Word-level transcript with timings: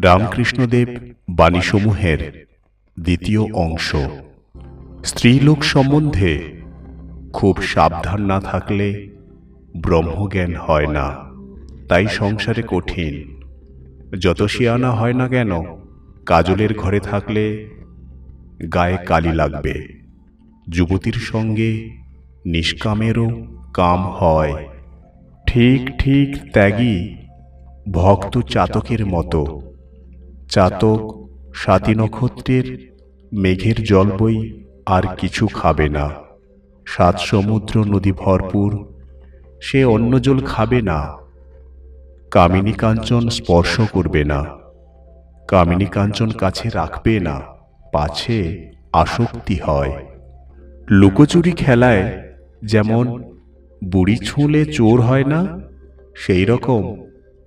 রামকৃষ্ণদেব 0.00 0.88
বাণীসমূহের 1.28 2.46
দ্বিতীয় 3.00 3.52
অংশ। 3.52 3.96
স্ত্রীলোক 5.04 5.64
সম্বন্ধে 5.64 6.52
খুব 7.32 7.62
সাবধান 7.62 8.20
না 8.26 8.40
থাকলে 8.40 9.08
ব্রহ্মজ্ঞান 9.76 10.54
হয় 10.54 10.86
না, 10.86 11.18
তাই 11.88 12.06
সংসারে 12.06 12.62
কঠিন। 12.68 13.42
যত 14.18 14.42
শিয়ানা 14.42 14.90
হয় 14.90 15.12
না 15.12 15.28
কেন, 15.28 15.62
কাজলের 16.26 16.74
ঘরে 16.74 17.00
থাকলে 17.00 17.68
গায়ে 18.72 18.96
কালি 18.96 19.32
লাগবে। 19.32 19.74
যুবতীর 20.68 21.12
সঙ্গে 21.12 21.90
নিষ্কামেরও 22.46 23.46
কাম 23.74 24.00
হয়। 24.06 24.68
ঠিক 25.46 25.90
ঠিক 25.98 26.52
ত্যাগী 26.52 27.14
ভক্ত 27.92 28.38
চাতকের 28.38 29.06
মতো। 29.06 29.71
চাতক 30.52 31.28
সাতী 31.54 31.94
নক্ষত্রের 31.94 32.90
মেঘের 33.32 33.84
জল 33.84 34.10
বই 34.18 34.64
আর 34.86 35.02
কিছু 35.18 35.46
খাবে 35.46 35.88
না। 35.88 36.10
সাত 36.86 37.18
সমুদ্র 37.18 37.84
নদী 37.84 38.12
ভরপুর, 38.12 38.86
সে 39.60 39.84
অন্য 39.84 40.20
জল 40.20 40.40
খাবে 40.40 40.82
না। 40.82 41.12
কামিনী 42.30 42.72
কাঞ্চন 42.72 43.28
স্পর্শ 43.28 43.80
করবে 43.92 44.24
না। 44.24 44.44
কামিনী 45.48 45.86
কাঞ্চন 45.86 46.30
কাছে 46.30 46.68
রাখবে 46.68 47.20
না, 47.20 47.40
পাছে 47.92 48.70
আসক্তি 48.92 49.56
হয়। 49.56 50.06
লুকোচুরি 50.90 51.52
খেলায় 51.52 52.22
যেমন 52.64 53.22
বুড়ি 53.84 54.16
ছুঁলে 54.16 54.64
চোর 54.64 55.00
হয় 55.00 55.24
না 55.24 55.60
সেই 56.16 56.44
রকম 56.44 56.96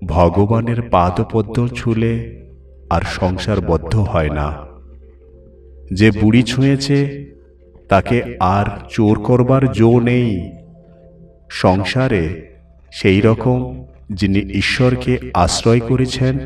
ভগবানের 0.06 0.82
পাদপদ্ম 0.82 1.68
ছুলে 1.68 2.45
আর 2.90 3.02
সংসারবদ্ধ 3.02 4.00
হয় 4.00 4.30
না। 4.30 4.58
যে 5.94 6.12
বুড়ি 6.12 6.44
ছুঁয়েছে, 6.44 7.26
তাকে 7.90 8.38
আর 8.40 8.66
চোর 8.90 9.24
করবার 9.24 9.72
জো 9.72 10.00
নেই। 10.00 10.52
সংসারে 11.50 12.52
সেই 12.92 13.22
রকম 13.22 13.86
যিনি 14.12 14.40
ঈশ্বরকে 14.40 15.18
আশ্রয় 15.34 15.80
করেছেন, 15.80 16.38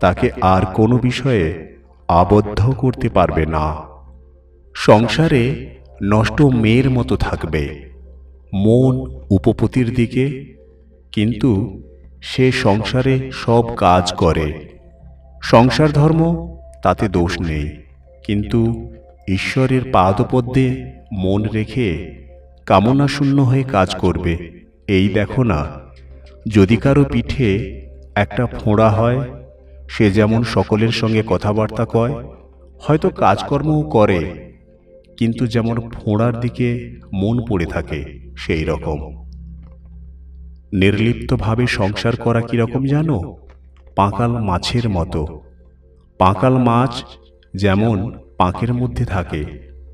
তাকে 0.00 0.30
আর 0.40 0.62
কোনো 0.74 0.98
বিষয়ে 0.98 1.76
আবদ্ধ 2.08 2.70
করতে 2.70 3.08
পারবে 3.08 3.46
না। 3.46 3.76
সংসারে 4.74 5.70
নষ্ট 6.02 6.42
মেয়ের 6.42 6.90
মতো 6.90 7.16
থাকবে, 7.16 7.90
মন 8.54 9.20
উপপতির 9.30 9.94
দিকে, 9.94 10.54
কিন্তু 11.12 11.82
সে 12.22 12.52
সংসারে 12.52 13.30
সব 13.32 13.74
কাজ 13.76 14.12
করে। 14.12 14.77
সংসার 15.42 15.92
ধর্ম, 15.92 16.52
তাতে 16.82 17.08
দোষ 17.08 17.40
নেই। 17.40 17.76
কিন্তু 18.24 18.92
ঈশ্বরের 19.28 19.80
পাদপদ্মে 19.92 20.92
মন 21.12 21.44
রেখে 21.44 22.14
কামনা 22.66 23.08
শূন্য 23.08 23.42
হয়ে 23.42 23.62
কাজ 23.62 23.94
করবে, 23.94 24.62
এই 24.88 25.08
দেখো 25.08 25.42
না। 25.42 25.66
যদি 26.48 26.76
কারও 26.76 27.04
পিঠে 27.04 27.80
একটা 28.14 28.46
ফোঁড়া 28.46 28.88
হয়, 28.88 29.20
সে 29.88 30.10
যেমন 30.10 30.42
সকলের 30.42 30.88
সঙ্গে 30.88 31.22
কথাবার্তা 31.26 31.84
কয়, 31.84 32.24
হয়তো 32.80 33.10
কাজকর্মও 33.10 33.82
করে, 33.82 34.50
কিন্তু 35.16 35.46
যেমন 35.46 35.90
ফোঁড়ার 35.90 36.40
দিকে 36.40 36.96
মন 37.12 37.44
পড়ে 37.48 37.66
থাকে, 37.66 38.20
সেই 38.36 38.64
রকম। 38.64 39.24
নির্লিপ্তভাবে 40.72 41.66
সংসার 41.66 42.16
করা 42.16 42.40
কীরকম 42.40 42.86
জানো? 42.86 43.36
পাঁকাল 43.98 44.30
মাছের 44.30 44.88
মতো। 44.88 45.40
পাঁকাল 46.18 46.58
মাছ 46.58 47.04
যেমন 47.56 48.18
পাঁকের 48.36 48.74
মধ্যে 48.74 49.04
থাকে 49.04 49.44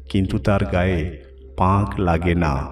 কিন্তু 0.08 0.38
তার 0.38 0.64
গায়ে 0.64 1.22
পাঁক 1.56 2.00
লাগে 2.00 2.34
না। 2.34 2.66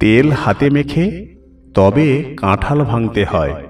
তেল 0.00 0.30
হাতে 0.30 0.70
মেখে 0.70 1.36
তবে 1.74 2.34
কাঁঠাল 2.36 2.84
ভাঙতে 2.84 3.24
হয়। 3.24 3.66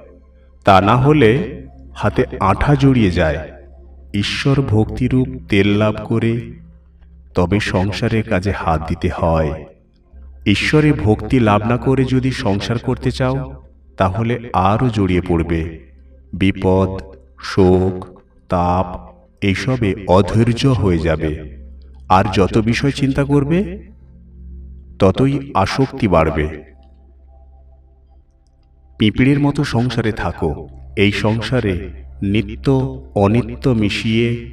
তা 0.65 0.81
না 0.81 0.97
হলে 0.97 1.63
হাতে 1.95 2.25
আঠা 2.41 2.75
জড়িয়ে 2.75 3.11
যায়। 3.11 3.53
ঈশ্বর 4.15 4.61
ভক্তিরূপ 4.61 5.29
তেল 5.49 5.69
লাভ 5.77 5.95
করে 6.05 6.53
তবে 7.35 7.61
সংসারের 7.61 8.23
কাজে 8.23 8.53
হাত 8.53 8.89
দিতে 8.89 9.11
হয়। 9.15 9.67
ঈশ্বরে 10.47 10.93
ভক্তি 10.93 11.41
লাভ 11.41 11.67
না 11.67 11.77
করে 11.77 12.05
যদি 12.05 12.31
সংসার 12.31 12.79
করতে 12.79 13.11
চাও 13.11 13.68
তাহলে 13.99 14.51
আরও 14.53 14.89
জড়িয়ে 14.89 15.21
পড়বে। 15.21 15.79
বিপদ, 16.33 17.03
শোক, 17.43 18.21
তাপ 18.49 19.15
এইসবে 19.43 19.95
অধৈর্য 20.07 20.67
হয়ে 20.67 20.99
যাবে। 20.99 21.59
আর 22.09 22.25
যত 22.35 22.59
বিষয় 22.59 22.91
চিন্তা 22.91 23.25
করবে, 23.25 23.89
ততই 24.99 25.53
আসক্তি 25.55 26.09
বাড়বে। 26.09 26.65
পিঁপড়ের 28.99 29.41
মতো 29.41 29.65
সংসারে 29.65 30.13
থাকো। 30.13 30.69
এই 30.97 31.13
সংসারে 31.13 31.91
নিত্য 32.23 33.03
অনিত্য 33.15 33.71
মিশিয়ে 33.71 34.51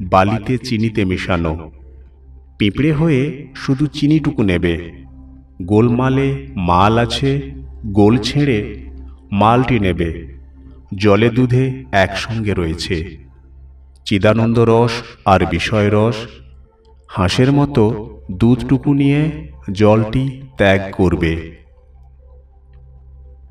বালিতে 0.00 0.58
চিনিতে 0.58 1.04
মেশানো। 1.04 1.70
পিঁপড়ে 2.58 2.92
হয়ে 2.92 3.46
শুধু 3.54 3.86
চিনিটুকু 3.86 4.42
নেবে। 4.42 4.92
গোলমালে 5.62 6.46
মাল 6.56 6.98
আছে, 6.98 7.40
গোল 7.86 8.18
ছেড়ে 8.18 8.85
মালটি 9.36 9.80
নেবে। 9.80 10.36
জলে 10.98 11.30
দুধে 11.30 11.84
একসঙ্গে 11.92 12.54
রয়েছে। 12.54 13.18
চিদানন্দ 14.04 14.58
রস 14.58 14.90
আর 15.24 15.46
বিষয় 15.46 15.88
রস। 15.92 16.14
হাঁসের 17.08 17.52
মতো 17.52 18.10
দুধটুকু 18.32 18.94
নিয়ে 18.94 19.48
জলটি 19.72 20.42
ত্যাগ 20.56 20.80
করবে। 20.92 21.56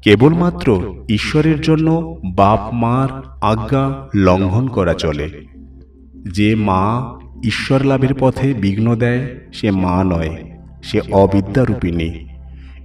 কেবলমাত্র 0.01 0.93
ঈশ্বরের 1.09 1.61
জন্য 1.61 2.17
বাপ 2.35 2.73
মার 2.73 3.09
আজ্ঞা 3.41 4.07
লঙ্ঘন 4.15 4.67
করা 4.67 4.93
চলে। 4.93 5.29
যে 6.31 6.55
মা 6.55 7.13
ঈশ্বর 7.43 7.85
লাভের 7.85 8.13
পথে 8.19 8.53
বিঘ্ন 8.53 8.95
দেয়, 8.95 9.35
সে 9.53 9.71
মা 9.71 10.03
নয়, 10.03 10.51
সে 10.83 11.01
অবিদ্যারূপিণী। 11.11 12.27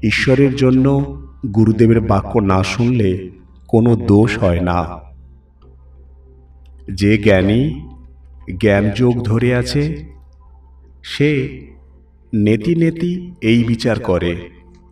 ঈশ্বরের 0.02 0.56
জন্য 0.56 1.16
গুরুদেবের 1.54 2.00
বাক্য 2.00 2.38
না 2.38 2.62
শুনলে 2.62 3.30
কোনো 3.68 3.96
দোষ 3.96 4.38
হয় 4.38 4.60
না। 4.60 4.86
যে 6.88 7.18
জ্ঞানী 7.18 7.86
জ্ঞান 8.60 8.90
যোগ 8.90 9.24
ধরে 9.24 9.54
আছে, 9.54 10.06
সে 11.02 11.60
নেতি 12.34 12.74
নেতি 12.74 13.32
এই 13.40 13.64
বিচার 13.64 14.00
করে। 14.00 14.36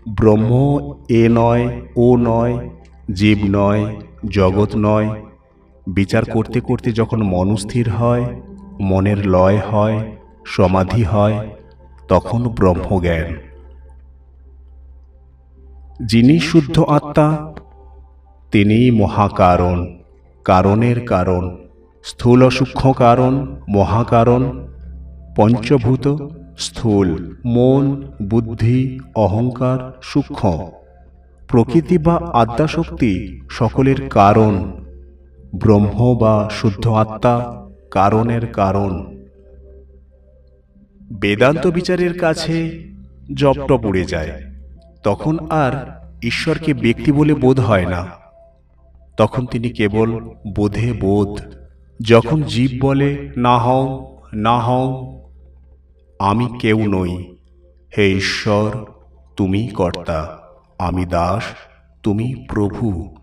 ব্রহ্ম 0.09 0.79
এ 1.09 1.29
নয়, 1.29 1.83
ও 1.97 2.17
নয়, 2.17 2.71
জীব 3.15 3.39
নয়, 3.45 3.97
জগৎ 4.31 4.69
নয়। 4.77 5.09
বিচার 5.87 6.25
করতে 6.25 6.61
করতে 6.61 6.93
যখন 6.93 7.23
মনস্থির 7.23 7.91
হয়, 7.91 8.25
মনের 8.81 9.29
লয় 9.29 9.59
হয়, 9.59 10.13
সমাধি 10.47 11.03
হয়, 11.03 11.49
তখন 12.09 12.49
ব্রহ্মজ্ঞান। 12.49 13.48
যিনি 16.01 16.41
শুদ্ধ 16.41 16.81
আত্মা 16.81 17.53
তিনিই 18.53 18.91
মহাকারণ 18.91 19.99
কারণের 20.45 21.07
কারণ 21.07 21.57
স্থূল 22.05 22.49
সূক্ষ্ম 22.49 22.93
কারণ 22.93 23.57
মহাকারণ 23.69 24.69
পঞ্চভূত 25.37 26.17
স্থূল 26.59 27.37
মন 27.45 28.03
বুদ্ধি 28.23 29.01
অহংকার 29.15 29.99
সূক্ষ্ম। 30.03 30.71
প্রকৃতি 31.49 31.99
বা 31.99 32.21
আদ্যাশক্তি 32.33 33.43
সকলের 33.51 34.09
কারণ 34.09 34.83
ব্রহ্ম 35.55 36.15
বা 36.15 36.49
শুদ্ধ 36.53 36.89
আত্মা 36.89 37.67
কারণের 37.91 38.47
কারণ। 38.47 39.19
বেদান্ত 41.13 41.67
বিচারের 41.67 42.19
কাছে 42.19 42.85
জপট 43.35 43.73
পড়ে 43.73 44.05
যায়। 44.05 44.48
তখন 45.03 45.51
আর 45.51 46.01
ঈশ্বরকে 46.23 46.75
ব্যক্তি 46.75 47.13
বলে 47.13 47.35
বোধ 47.35 47.61
হয় 47.61 47.87
না। 47.87 48.07
তখন 49.17 49.47
তিনি 49.47 49.71
কেবল 49.71 50.35
বোধে 50.55 50.93
বোধ। 50.93 51.55
যখন 52.03 52.43
জীব 52.43 52.71
বলে, 52.81 53.31
না 53.37 53.59
হও 53.59 54.17
না 54.35 54.59
হও, 54.59 55.19
আমি 56.19 56.49
কেউ 56.61 56.79
নই। 56.79 57.37
হে 57.99 58.13
ঈশ্বর, 58.13 58.85
তুমি 59.37 59.69
কর্তা, 59.69 60.39
আমি 60.79 61.07
দাস, 61.07 61.43
তুমি 62.03 62.47
প্রভু। 62.49 63.17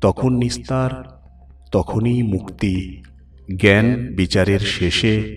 তখন 0.00 0.34
নিস্তার, 0.34 1.20
তখনই 1.72 2.22
মুক্তি। 2.22 3.02
জ্ঞান 3.56 4.14
বিচারের 4.16 4.58
শেষে 4.58 5.36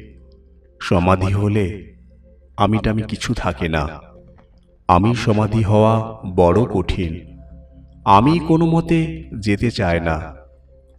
সমাধি 0.81 1.33
হলে 1.33 1.93
আমিটামি 2.57 3.01
কিছু 3.01 3.33
থাকে 3.33 3.69
না। 3.69 3.87
আমি 4.89 5.15
সমাধি 5.15 5.63
হওয়া 5.63 6.19
বড় 6.35 6.65
কঠিন। 6.73 7.13
আমি 8.05 8.39
কোনো 8.39 8.65
মতে 8.65 9.29
যেতে 9.39 9.71
চায় 9.71 9.99
না, 9.99 10.35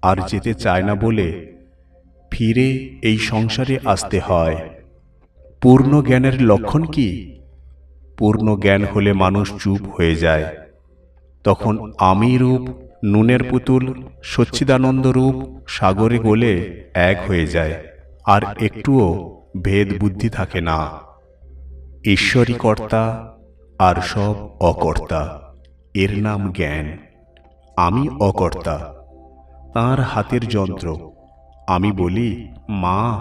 আর 0.03 0.17
যেতে 0.29 0.55
চায় 0.55 0.83
না 0.83 0.95
বলে 0.95 1.29
ফিরে 2.31 2.69
এই 3.03 3.19
সংসারে 3.19 3.79
আসতে 3.85 4.21
হয়। 4.21 4.57
পূর্ণ 5.61 6.03
জ্ঞানের 6.03 6.43
লক্ষণ 6.43 6.85
কি? 6.85 7.41
পূর্ণ 8.19 8.57
জ্ঞান 8.57 8.85
হলে 8.85 9.13
মানুষ 9.13 9.53
চুপ 9.59 9.83
হয়ে 9.97 10.15
যায়। 10.15 10.47
তখন 11.45 11.93
আমি 11.99 12.39
রূপ, 12.39 12.63
নুনের 13.05 13.43
পুতুল, 13.51 13.85
সচ্চিদানন্দ 14.23 15.07
রূপ 15.07 15.37
সাগরে 15.69 16.19
গলে 16.19 16.53
এক 16.95 17.19
হয়ে 17.29 17.47
যায়, 17.47 17.75
আর 18.25 18.43
একটুও 18.61 19.07
ভেদ 19.63 19.89
বুদ্ধি 20.01 20.29
থাকে 20.29 20.61
না। 20.61 20.79
ঈশ্বরী 22.05 22.55
কর্তা 22.55 23.03
আর 23.79 23.95
সব 23.95 24.35
অকর্তা। 24.61 25.41
এর 25.95 26.23
নাম 26.23 26.53
জ্ঞান। 26.53 26.97
আমি 27.77 28.09
অকর্তা। 28.09 28.95
তার 29.75 30.01
হাতের 30.01 30.49
যন্ত্র। 30.49 31.11
আমি 31.69 31.93
বলি, 31.93 32.49
মা, 32.69 33.21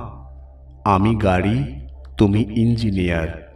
আমি 0.85 1.15
গাড়ি, 1.15 1.87
তুমি 2.17 2.45
ইঞ্জিনিয়ার। 2.49 3.53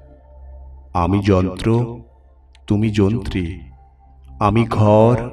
আমি 0.94 1.20
যন্ত্র, 1.20 2.00
তুমি 2.68 2.90
যন্ত্রী। 2.90 3.60
আমি 4.40 4.66
ঘর, 4.66 5.30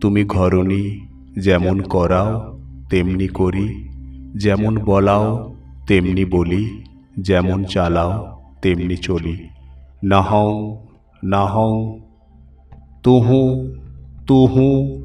তুমি 0.00 0.24
ঘরণী। 0.24 1.00
যেমন 1.38 1.80
করাও, 1.80 2.58
তেমনি 2.90 3.28
করি। 3.28 3.88
যেমন 4.36 4.78
বলাও, 4.78 5.54
তেমনি 5.86 6.24
বলি। 6.24 6.84
যেমন 7.20 7.64
চালাও, 7.64 8.42
তেমনি 8.62 8.96
চলি। 8.96 9.48
নাহং 10.04 10.76
নাহং। 11.24 12.00
তুহু 13.02 13.74
তুহু, 14.26 14.96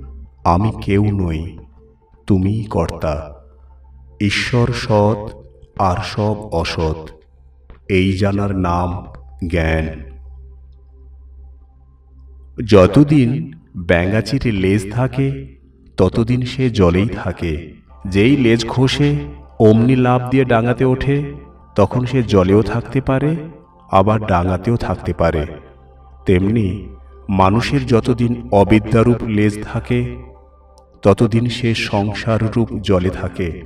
আমি 0.44 0.72
কেউ 0.82 1.06
নই, 1.06 1.58
তুমিই 2.28 2.64
কর্তা। 2.64 3.36
ঈশ্বর 4.22 4.72
সৎ, 4.74 5.36
আর 5.80 5.98
সব 6.04 6.36
অসৎ, 6.52 7.10
এই 7.90 8.14
জানার 8.14 8.56
নাম 8.56 9.06
জ্ঞান। 9.50 9.88
যতদিন 12.66 13.52
ব্যাঙাচির 13.78 14.54
লেজ 14.54 14.94
থাকে, 14.94 15.58
ততদিন 15.98 16.42
সে 16.42 16.70
জলেই 16.70 17.08
থাকে। 17.08 17.74
যেই 18.08 18.38
লেজ 18.38 18.68
ঘষে, 18.68 19.16
অমনি 19.60 19.96
লাভ 19.96 20.30
দিয়ে 20.30 20.46
ডাঙাতে 20.46 20.86
ওঠে, 20.86 21.34
তখন 21.76 22.06
সে 22.06 22.24
জলেও 22.24 22.62
থাকতে 22.62 23.02
পারে 23.02 23.59
আবার 23.92 24.26
ডাঙাতেও 24.26 24.76
থাকতে 24.76 25.14
পারে। 25.14 25.46
তেমনি 26.26 26.90
মানুষের 27.30 27.86
যতদিন 27.86 28.50
অবিদ্যারূপ 28.52 29.24
লেজ 29.24 29.64
থাকে, 29.64 30.18
ততদিন 31.02 31.50
সে 31.50 31.76
সংসার 31.76 32.40
রূপ 32.56 32.68
জলে 32.82 33.10
থাকে। 33.10 33.62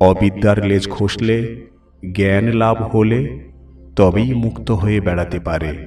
অবিদ্যার 0.00 0.66
লেজ 0.66 0.90
খসলে 0.90 1.66
জ্ঞান 2.12 2.44
লাভ 2.44 2.82
হলে 2.82 3.50
তবেই 3.96 4.34
মুক্ত 4.34 4.70
হয়ে 4.70 5.00
বেড়াতে 5.00 5.40
পারে। 5.40 5.86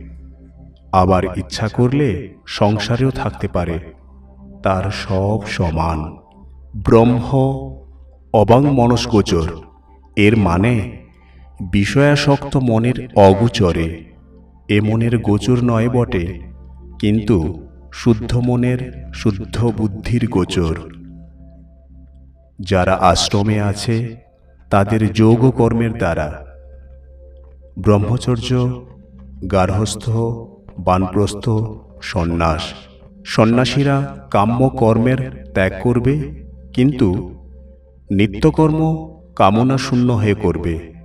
আবার 0.92 1.24
ইচ্ছা 1.36 1.68
করলে 1.68 2.34
সংসারেও 2.46 3.12
থাকতে 3.12 3.48
পারে। 3.48 3.80
তার 4.64 4.92
সব 4.92 5.46
সমান। 5.46 6.18
ব্রহ্ম, 6.76 7.30
অবাং 8.34 8.66
মনস্গোচর 8.66 9.50
এর 10.16 10.38
মানে 10.38 10.99
বিষয়াসক্ত 11.62 12.58
মনের 12.58 13.10
অগোচরে, 13.16 14.04
এ 14.70 14.82
মনের 14.82 15.18
গোচর 15.18 15.64
নয় 15.64 15.90
বটে, 15.90 16.40
কিন্তু 17.00 17.68
শুদ্ধ 17.94 18.38
মনের 18.38 19.12
শুদ্ধ 19.14 19.66
বুদ্ধির 19.78 20.28
গোচর। 20.28 20.76
যারা 22.60 22.94
আশ্রমে 22.94 23.62
আছে, 23.62 24.16
তাদের 24.70 25.14
যোগ 25.14 25.50
কর্মের 25.50 25.98
দ্বারা। 25.98 26.46
ব্রহ্মচর্য, 27.80 28.82
গার্হস্থ, 29.52 30.10
বানপ্রস্থ, 30.80 31.50
সন্ন্যাস। 32.02 32.62
সন্ন্যাসীরা 33.26 34.28
কাম্য 34.32 34.70
কর্মের 34.70 35.44
ত্যাগ 35.54 35.72
করবে, 35.84 36.44
কিন্তু 36.74 37.36
নিত্যকর্ম 38.12 39.10
কামনা 39.36 39.78
শূন্য 39.78 40.14
হয়ে 40.14 40.34
করবে। 40.34 40.99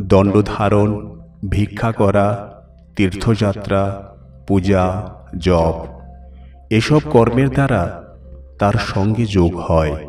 দণ্ডধারণ, 0.00 1.18
ভিক্ষা 1.48 1.92
করা, 1.92 2.58
তীর্থযাত্রা, 2.96 4.14
পূজা, 4.46 5.14
জপ। 5.38 5.86
এসব 6.70 7.00
কর্মের 7.10 7.50
দ্বারা 7.50 8.02
তার 8.58 8.72
সঙ্গে 8.72 9.26
যোগ 9.26 9.56
হয়। 9.56 10.08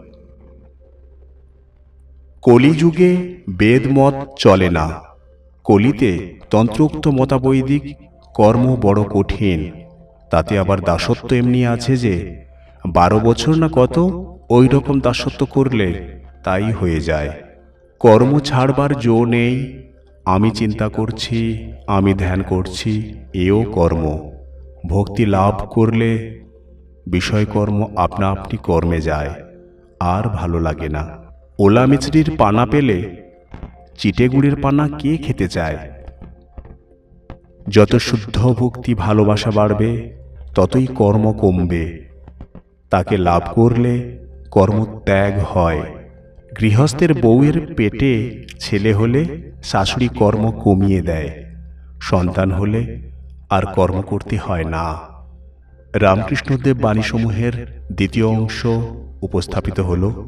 কলিযুগে 2.41 3.35
বেদমত 3.49 4.13
চলে 4.39 4.69
না। 4.69 5.01
কলিতে 5.63 6.33
তন্ত্রোক্ত 6.49 7.07
মতাবৈদিক 7.07 7.97
কর্ম 8.33 8.75
বড় 8.75 9.03
কঠিন। 9.03 9.71
তাতে 10.31 10.59
আবার 10.59 10.81
দাসত্ব 10.81 11.33
এমনি 11.33 11.65
আছে 11.65 11.97
যে, 11.97 12.45
বারো 12.87 13.19
বছর 13.19 13.55
না 13.55 13.69
কত 13.71 14.25
ওই 14.49 14.67
রকম 14.67 14.99
দাসত্ব 14.99 15.45
করলে 15.45 16.19
তাই 16.43 16.71
হয়ে 16.71 17.01
যায়। 17.01 17.29
কর্ম 18.01 18.39
ছাড়বার 18.39 18.95
জো 18.95 19.25
নেই। 19.25 19.83
আমি 20.25 20.51
চিন্তা 20.51 20.89
করছি, 20.89 21.71
আমি 21.87 22.13
ধ্যান 22.13 22.43
করছি, 22.43 23.13
এও 23.33 23.63
কর্ম। 23.63 24.31
ভক্তি 24.89 25.25
লাভ 25.25 25.61
করলে 25.69 26.41
বিষয়কর্ম 27.07 27.87
আপনা 27.95 28.29
আপনি 28.29 28.57
কর্মে 28.57 29.01
যায়, 29.01 29.29
আর 29.99 30.23
ভালো 30.29 30.59
লাগে 30.59 30.89
না। 30.89 31.03
ওলা 31.59 31.85
মিছরির 31.85 32.37
পানা 32.37 32.65
পেলে 32.65 33.17
চিটেগুড়ির 33.97 34.55
পানা 34.61 34.89
কে 34.97 35.17
খেতে 35.17 35.47
চায়? 35.47 35.77
যত 37.69 37.95
শুদ্ধ 37.95 38.47
ভক্তি 38.47 38.93
ভালোবাসা 38.93 39.51
বাড়বে, 39.51 40.17
ততই 40.55 40.87
কর্ম 40.87 41.33
কমবে। 41.33 42.05
তাকে 42.89 43.17
লাভ 43.17 43.41
করলে 43.55 44.17
কর্মত্যাগ 44.51 45.33
হয়। 45.43 45.81
গৃহস্থের 46.59 47.13
বউয়ের 47.13 47.75
পেটে 47.75 48.45
ছেলে 48.59 48.93
হলে 48.93 49.51
শাশুড়ি 49.63 50.07
কর্ম 50.07 50.51
কমিয়ে 50.51 51.01
দেয়, 51.01 51.45
সন্তান 52.01 52.51
হলে 52.51 53.01
আর 53.49 53.63
কর্ম 53.65 54.01
করতে 54.01 54.37
হয় 54.37 54.63
না। 54.63 54.99
রামকৃষ্ণদেব 55.93 56.77
বাণীসমূহের 56.77 57.83
দ্বিতীয় 57.91 58.25
অংশ 58.25 58.65
উপস্থাপিত 59.21 59.79
হল। 59.79 60.25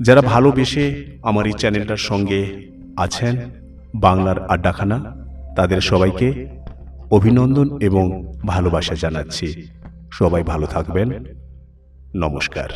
যারা 0.00 0.20
ভালোবেসে 0.20 1.06
আমার 1.22 1.46
এই 1.46 1.52
চ্যানেলটার 1.52 1.96
সঙ্গে 1.96 2.68
আছেন, 2.96 3.36
বাংলার 3.94 4.46
আড্ডাখানা, 4.46 4.98
তাদের 5.56 5.80
সবাইকে 5.80 6.48
অভিনন্দন 7.10 7.78
এবং 7.80 8.34
ভালোবাসা 8.46 8.94
জানাচ্ছি। 8.94 9.68
সবাই 10.12 10.42
ভালো 10.42 10.66
থাকবেন। 10.66 11.24
নমস্কার। 12.16 12.72